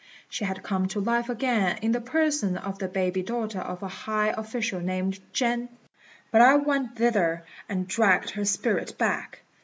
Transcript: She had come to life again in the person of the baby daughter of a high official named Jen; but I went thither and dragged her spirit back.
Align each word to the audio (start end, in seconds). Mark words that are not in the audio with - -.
She 0.29 0.45
had 0.45 0.63
come 0.63 0.87
to 0.87 0.99
life 0.99 1.29
again 1.29 1.77
in 1.83 1.91
the 1.91 2.01
person 2.01 2.57
of 2.57 2.79
the 2.79 2.87
baby 2.87 3.21
daughter 3.21 3.59
of 3.59 3.83
a 3.83 3.87
high 3.87 4.29
official 4.29 4.79
named 4.79 5.19
Jen; 5.31 5.69
but 6.31 6.41
I 6.41 6.55
went 6.55 6.95
thither 6.95 7.45
and 7.69 7.87
dragged 7.87 8.31
her 8.31 8.45
spirit 8.45 8.97
back. 8.97 9.43